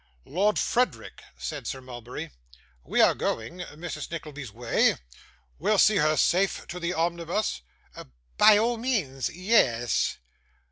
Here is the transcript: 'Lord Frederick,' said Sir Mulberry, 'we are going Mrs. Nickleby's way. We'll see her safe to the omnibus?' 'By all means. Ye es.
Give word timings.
'Lord 0.25 0.57
Frederick,' 0.57 1.21
said 1.37 1.67
Sir 1.67 1.79
Mulberry, 1.79 2.31
'we 2.83 3.01
are 3.01 3.13
going 3.13 3.59
Mrs. 3.59 4.09
Nickleby's 4.09 4.51
way. 4.51 4.97
We'll 5.59 5.77
see 5.77 5.97
her 5.97 6.17
safe 6.17 6.65
to 6.69 6.79
the 6.79 6.91
omnibus?' 6.95 7.61
'By 8.35 8.57
all 8.57 8.77
means. 8.79 9.29
Ye 9.29 9.53
es. 9.53 10.17